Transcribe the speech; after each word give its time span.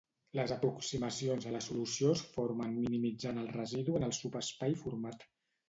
Les 0.37 0.51
aproximacions 0.53 1.45
a 1.49 1.51
la 1.57 1.61
solució 1.65 2.09
es 2.15 2.25
formen 2.39 2.75
minimitzant 2.79 3.45
el 3.45 3.53
residu 3.61 4.01
en 4.01 4.09
el 4.11 4.17
subespai 4.23 4.77
format. 4.85 5.31